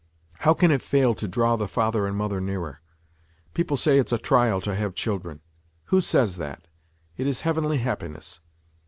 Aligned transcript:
How 0.39 0.55
can 0.55 0.71
it 0.71 0.81
fail 0.81 1.13
to 1.13 1.27
draw 1.27 1.55
the 1.55 1.67
father 1.67 2.07
and 2.07 2.17
mother 2.17 2.41
nearer? 2.41 2.81
People 3.53 3.77
say 3.77 3.99
it's 3.99 4.11
a 4.11 4.17
trial 4.17 4.59
to 4.61 4.73
have 4.73 4.95
children. 4.95 5.41
Who 5.93 6.01
says 6.01 6.37
that? 6.37 6.65
It 7.17 7.27
is 7.27 7.41
heavenly 7.41 7.77
happiness 7.77 8.39